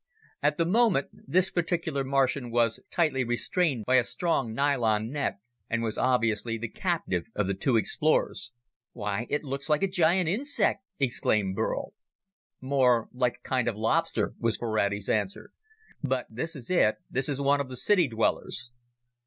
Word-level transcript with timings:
At 0.41 0.57
the 0.57 0.65
moment, 0.65 1.09
this 1.13 1.51
particular 1.51 2.03
Martian 2.03 2.49
was 2.49 2.79
tightly 2.89 3.23
restrained 3.23 3.85
by 3.85 3.97
a 3.97 4.03
strong 4.03 4.51
nylon 4.51 5.11
net, 5.11 5.37
and 5.69 5.83
was 5.83 5.95
obviously 5.99 6.57
the 6.57 6.69
captive 6.69 7.25
of 7.35 7.45
the 7.45 7.53
two 7.53 7.77
explorers. 7.77 8.51
"Why, 8.93 9.27
it 9.29 9.43
looks 9.43 9.69
like 9.69 9.83
a 9.83 9.87
giant 9.87 10.27
insect!" 10.27 10.83
exclaimed 10.99 11.55
Burl. 11.55 11.93
"More 12.59 13.09
like 13.13 13.35
a 13.35 13.47
kind 13.47 13.67
of 13.67 13.75
lobster," 13.77 14.33
was 14.39 14.57
Ferrati's 14.57 15.07
answer. 15.07 15.51
"But 16.01 16.25
this 16.31 16.55
is 16.55 16.71
it. 16.71 16.95
This 17.11 17.29
is 17.29 17.39
one 17.39 17.61
of 17.61 17.69
the 17.69 17.77
city 17.77 18.07
dwellers." 18.07 18.71